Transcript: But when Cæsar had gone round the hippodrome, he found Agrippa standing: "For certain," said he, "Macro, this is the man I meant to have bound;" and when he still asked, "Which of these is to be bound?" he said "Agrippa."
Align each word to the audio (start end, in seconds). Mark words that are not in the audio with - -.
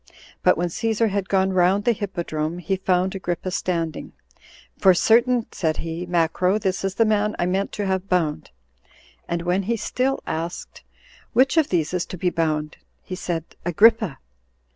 But 0.41 0.57
when 0.57 0.69
Cæsar 0.69 1.09
had 1.09 1.29
gone 1.29 1.53
round 1.53 1.83
the 1.85 1.91
hippodrome, 1.91 2.57
he 2.57 2.77
found 2.77 3.13
Agrippa 3.13 3.51
standing: 3.51 4.13
"For 4.79 4.95
certain," 4.95 5.45
said 5.51 5.77
he, 5.85 6.07
"Macro, 6.07 6.57
this 6.57 6.83
is 6.83 6.95
the 6.95 7.05
man 7.05 7.35
I 7.37 7.45
meant 7.45 7.71
to 7.73 7.85
have 7.85 8.09
bound;" 8.09 8.49
and 9.27 9.43
when 9.43 9.61
he 9.69 9.77
still 9.77 10.19
asked, 10.25 10.81
"Which 11.33 11.55
of 11.55 11.69
these 11.69 11.93
is 11.93 12.07
to 12.07 12.17
be 12.17 12.31
bound?" 12.31 12.77
he 13.03 13.13
said 13.13 13.43
"Agrippa." 13.63 14.17